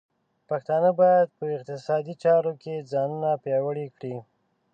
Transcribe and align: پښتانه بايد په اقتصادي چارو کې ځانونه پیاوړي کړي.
پښتانه 0.49 0.89
بايد 0.99 1.27
په 1.37 1.45
اقتصادي 1.57 2.13
چارو 2.23 2.53
کې 2.61 2.87
ځانونه 2.91 3.29
پیاوړي 3.43 3.87
کړي. 3.95 4.15